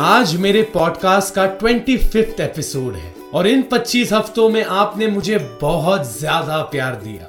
[0.00, 5.38] आज मेरे पॉडकास्ट का ट्वेंटी फिफ्थ एपिसोड है और इन 25 हफ्तों में आपने मुझे
[5.60, 7.28] बहुत ज़्यादा प्यार दिया।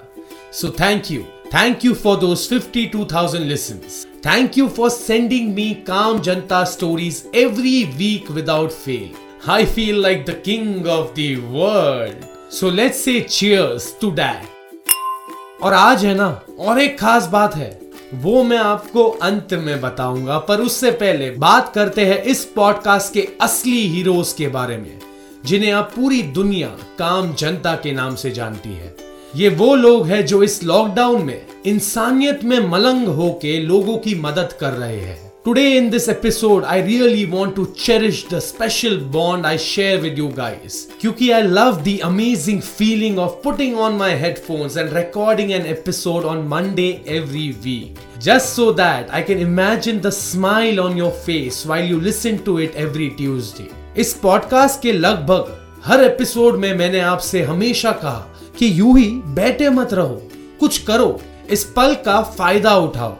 [0.53, 6.21] So thank you thank you for those 52,000 listens thank you for sending me काम
[6.21, 9.11] जनता stories every week without fail
[9.51, 15.73] I feel like the king of the world so let's say cheers to that और
[15.73, 17.84] आज है ना और एक खास बात है।
[18.15, 23.27] वो मैं आपको अंत में बताऊँगा, पर उससे पहले बात करते हैं इस पॉडकास्ट के
[23.41, 24.99] असली हीरोज के बारे में,
[25.45, 26.67] जिन्हें आप पूरी दुनिया
[26.99, 28.95] काम जनता के नाम से जानती है।
[29.35, 34.53] ये वो लोग हैं जो इस लॉकडाउन में इंसानियत में मलंग होके लोगों की मदद
[34.59, 39.45] कर रहे हैं। Today in this episode I really want to cherish the special bond
[39.45, 44.13] I share with you guys क्योंकि I love the amazing feeling of putting on my
[44.13, 49.99] headphones and recording an episode on Monday every week just so that I can imagine
[49.99, 53.69] the smile on your face while you listen to it every Tuesday
[54.01, 59.69] इस podcast के लगभग हर episode में मैंने आपसे हमेशा कहा कि यूँ ही बैठे
[59.69, 60.21] मत रहो,
[60.59, 63.17] कुछ करो, इस पल का फ़ायदा उठाओ।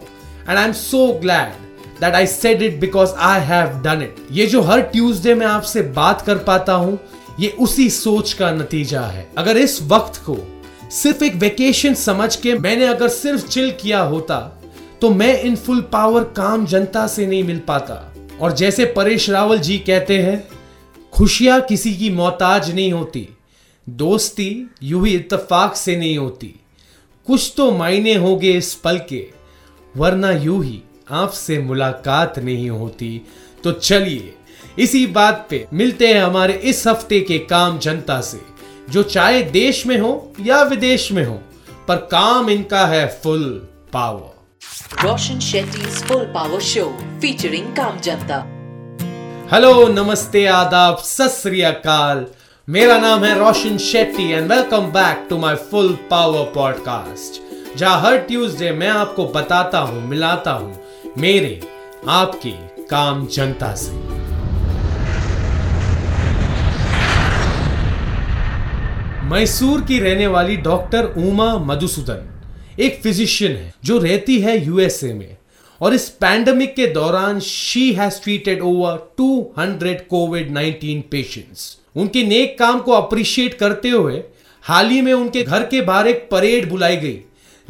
[0.50, 1.54] And I am so glad
[2.02, 5.82] that I said it because I have done it ये जो हर ट्यूसडे में आपसे
[5.94, 6.98] बात कर पाता हूँ,
[7.40, 10.38] ये उसी सोच का नतीजा है। अगर इस वक्त को
[10.92, 14.40] सिर्फ़ एक वेकेशन समझ के मैंने अगर सिर्फ़ चिल किया होता
[15.02, 18.02] तो मैं इन फुल पावर काम जनता से नहीं मिल पाता।
[18.42, 20.48] और जैसे परेश रावल जी कहते हैं,
[21.14, 23.28] खुशियाँ किसी की मोहताज नहीं होती।
[23.88, 26.48] दोस्ती यू ही इतफाक से नहीं होती।
[27.28, 29.26] कुछ तो मायने होंगे इस पल के
[29.98, 33.22] वरना यू ही आपसे मुलाकात नहीं होती।
[33.64, 34.34] तो चलिए
[34.80, 38.40] इसी बात पे मिलते हैं हमारे इस हफ़्ते के काम जनता से
[38.90, 41.40] जो चाहे देश में हो या विदेश में हो
[41.88, 43.46] पर काम इनका है full
[43.94, 46.86] power Roshan Shetty full power show
[47.22, 48.38] featuring काम जनता।
[49.54, 51.42] हेलो नमस्ते आदाब सत
[52.68, 58.18] मेरा नाम है Roshan Shetty and welcome back to my full power podcast जहाँ हर
[58.18, 61.60] ट्यूसडे मैं आपको बताता हूँ, मिलाता हूँ मेरे,
[62.10, 62.52] आपके
[62.90, 63.92] काम जनता से।
[69.30, 72.28] मैसूर की रहने वाली डॉक्टर उमा मधुसूदन,
[72.80, 75.38] एक फिजिशियन है, जो रहती है यूएसए में।
[75.82, 82.60] और इस पैंडमिक के दौरान she has treated over 200 COVID 19 patients उनके नेक
[82.60, 84.24] काम को अप्रिशिएट करते हुए
[84.64, 87.20] हाल ही में उनके घर के बाहर एक परेड बुलाई गई,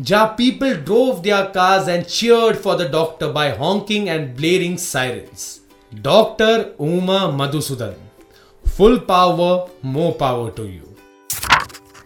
[0.01, 5.61] जहाँ people drove their cars and cheered for the doctor by honking and blaring sirens
[5.93, 7.95] doctor Uma Madhusudan
[8.67, 10.81] full power more power to you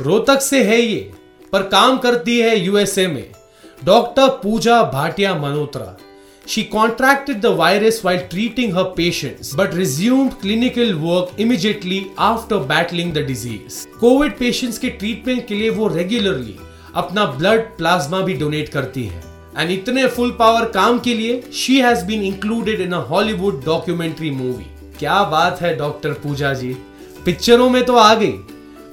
[0.01, 1.11] Rohtak से है ये,
[1.51, 3.31] पर काम करती है यूएसए में।
[3.85, 5.95] Doctor Pooja Bhatia Malhotra
[6.45, 13.11] She contracted the virus while treating her patients, but resumed clinical work immediately after battling
[13.17, 13.77] the disease.
[13.99, 16.55] COVID patients के treatment के लिए वो रेगुलरली
[16.95, 19.23] अपना ब्लड प्लाज्मा भी डोनेट करती है।
[19.57, 24.65] एंड इतने फुल पावर काम के लिए she has been included in Hollywood documentary movie
[24.99, 26.73] क्या बात है डॉक्टर पूजा जी।
[27.25, 28.33] पिक्चरों में तो आ गई,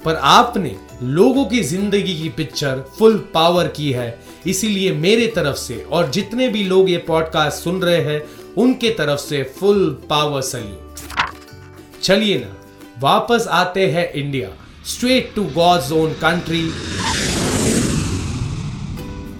[0.05, 4.09] पर आपने लोगों की ज़िंदगी की पिक्चर फुल पावर की है।
[4.47, 8.21] इसीलिए मेरे तरफ़ से और जितने भी लोग ये पॉडकास्ट सुन रहे हैं,
[8.57, 12.55] उनके तरफ़ से फुल पावर सल्यूट चलिए ना,
[12.99, 14.49] वापस आते हैं India
[14.85, 16.63] straight to God's own country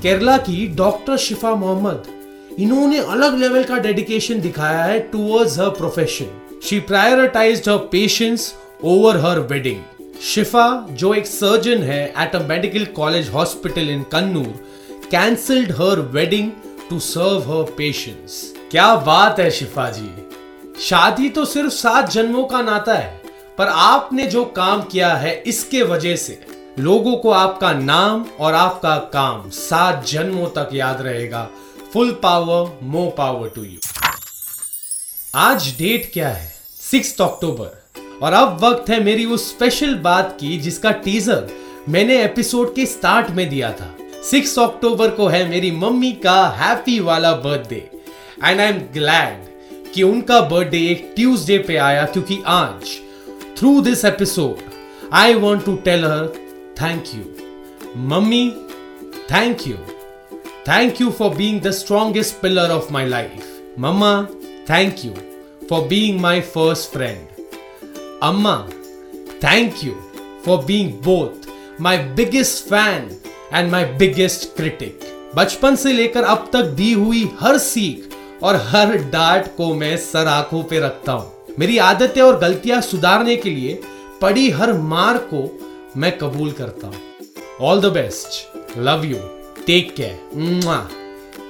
[0.01, 2.03] Kerala की डॉक्टर शिफा मोहम्मद,
[2.59, 8.53] इन्होंने अलग लेवल का डेडिकेशन दिखाया है towards her profession she prioritize her patients
[8.84, 9.81] over her wedding
[10.24, 14.53] Shifa, जो एक सर्जन है at a medical college hospital in Kannur
[15.12, 16.51] cancelled her wedding
[16.90, 18.41] to serve her patients
[18.72, 20.09] क्या बात है शिफा जी?
[20.79, 23.22] शादी तो सिर्फ़ सात जन्मों का नाता है,
[23.57, 26.40] पर आपने जो काम किया है इसके वजह से
[26.79, 31.47] लोगों को आपका नाम और आपका काम सात जन्मों तक याद रहेगा।
[31.94, 33.78] Full power more power to you
[35.36, 36.51] आज डेट क्या है?
[36.81, 41.48] सिक्स अक्टूबर और अब वक्त है मेरी उस स्पेशल बात की जिसका टीजर
[41.89, 43.94] मैंने एपिसोड के स्टार्ट में दिया था।
[44.29, 47.89] सिक्स अक्टूबर को है मेरी मम्मी का हैप्पी वाला birthday.
[48.45, 52.81] And I am glad कि उनका बर्थडे एक ट्यूसडे पे आया क्योंकि आज
[53.57, 54.56] through this episode
[55.13, 56.27] I want to tell her
[56.81, 58.50] thank you mummy
[59.31, 59.75] thank you
[60.68, 64.27] thank you for being the strongest pillar of my life mamma
[64.69, 65.12] thank you
[65.69, 67.45] for being my first friend
[68.24, 68.57] अम्मा
[69.44, 69.94] thank you
[70.45, 71.47] for being both
[71.81, 73.09] my biggest fan
[73.56, 75.00] and my biggest critic
[75.36, 80.28] बचपन से लेकर अब तक दी हुई हर सीख और हर डांट को मैं सर
[80.28, 83.82] आँखों पे रखता हूँ। मेरी आदतें और गलतियाँ सुधारने के लिए
[84.22, 85.60] पड़ी हर मार को
[85.98, 86.96] मैं कबूल करता हूँ।
[87.62, 89.18] All the best love you
[89.68, 90.88] take care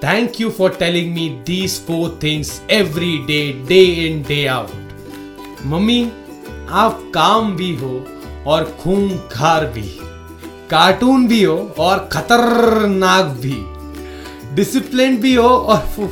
[0.04, 6.12] thank you for telling me these four things every day day in day out mummy
[6.70, 8.06] आप काम भी हो
[8.48, 10.00] और खून खूंखार भी
[10.70, 13.56] कार्टून भी हो और खतरनाक भी।
[14.56, 16.12] डिसिप्लिन भी हो और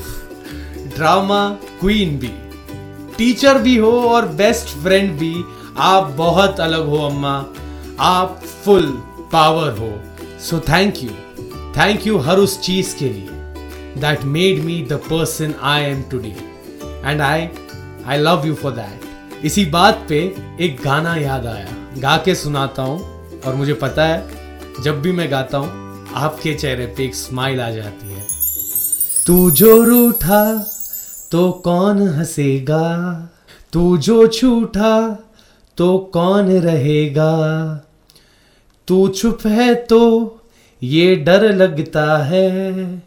[0.95, 1.49] ड्रामा
[1.79, 2.31] क्वीन भी।
[3.17, 5.35] टीचर भी हो और बेस्ट फ्रेंड भी।
[5.77, 7.37] आप बहुत अलग हो, अम्मा।
[7.99, 8.85] आप फुल
[9.31, 9.93] पावर हो।
[10.39, 11.09] So thank you
[11.77, 13.29] thank you हर उस चीज़ के लिए।
[13.97, 16.35] That made me the person I am today
[17.05, 17.47] and I
[18.07, 20.19] I love you for that इसी बात पे
[20.61, 21.67] एक गाना याद आया।
[21.97, 24.34] गा के सुनाता हूँ और मुझे पता है
[24.83, 28.23] जब भी मैं गाता हूँ, आपके चेहरे पे एक स्माइल आ जाती है।
[29.27, 30.65] तू जो रूठा
[31.31, 33.11] तो कौन हंसेगा?
[33.73, 35.17] तू जो छूटा
[35.77, 37.81] तो कौन रहेगा?
[38.87, 40.41] तू चुप है तो
[40.83, 43.03] ये डर लगता है।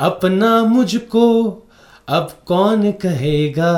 [0.00, 1.62] अपना मुझको
[2.08, 3.74] अब कौन कहेगा?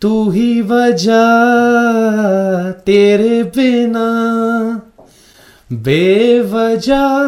[0.00, 4.06] तू ही वजह तेरे बिना
[5.70, 7.24] बेवजह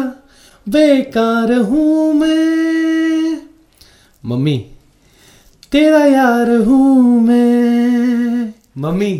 [0.67, 3.37] बेकार हूँ मैं।
[4.23, 4.57] मम्मी,
[5.71, 9.13] तेरा यार हूँ मैं। मम्मी,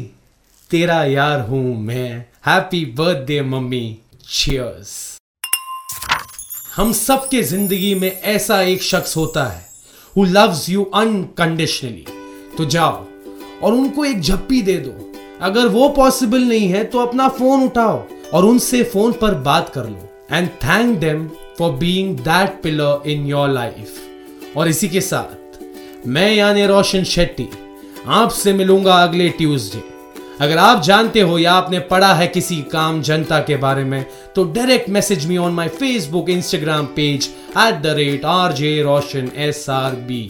[0.72, 3.98] तेरा यार हूँ मैं। Happy birthday mummy.
[4.30, 4.94] चीयर्स
[6.76, 9.66] हम सबके ज़िंदगी में ऐसा एक शख्स होता है
[10.16, 12.06] हु लव्स यू अनकंडीशनली
[12.58, 13.06] तो जाओ
[13.64, 15.12] और उनको एक झप्पी दे दो।
[15.42, 17.98] अगर वो पॉसिबल नहीं है तो अपना फ़ोन उठाओ।
[18.34, 21.28] और उनसे फ़ोन पर बात कर लो and thank them
[21.58, 25.58] for being that pillar in your life और इसी के साथ,
[26.08, 27.48] मैं यानी रोशन शेट्टी
[28.08, 29.84] आपसे मिलूँगा अगले ट्यूसडे
[30.42, 34.06] अगर आप जानते हो या आपने पढ़ा है किसी काम जनता के बारे में
[34.36, 39.32] तो direct message me on my Facebook Instagram page at the rate R J Roshan
[39.36, 40.30] S R B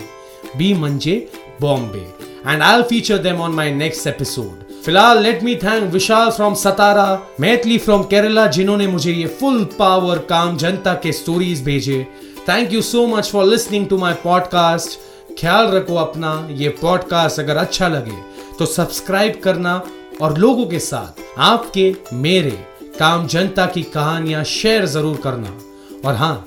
[0.57, 1.31] B मंजे
[1.61, 2.07] Bombay
[2.51, 7.07] and I feature them on my next episode फ़िलहाल let me thank Vishal from Satara
[7.39, 12.05] Maithili from Kerala जिन्होंने मुझे ये full power काम जनता के stories भेजे।
[12.49, 14.97] Thank you so much for listening to my podcast
[15.39, 18.17] ख्याल रखो अपना, ये पॉडकास्ट अगर अच्छा लगे
[18.59, 19.81] तो सब्सक्राइब करना
[20.21, 22.57] और लोगों के साथ आपके मेरे
[22.99, 25.53] काम जनता की कहानियाँ शेयर ज़रूर करना।
[26.05, 26.45] और हाँ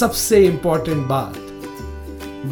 [0.00, 1.34] सबसे इंपॉर्टेंट बात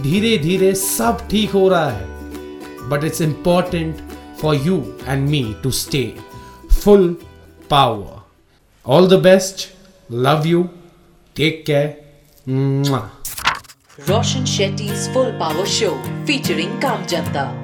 [0.03, 4.11] धीरे धीरे सब ठीक हो रहा है but it's important
[4.43, 6.17] for you and me to stay
[6.69, 7.15] full
[7.69, 8.23] power.
[8.85, 9.71] All the best.
[10.11, 10.69] Love you.
[11.35, 11.97] Take care.
[12.47, 13.09] Mwah.
[14.09, 15.95] Roshan Shetty's Full Power Show
[16.27, 17.62] featuring Kamjanta.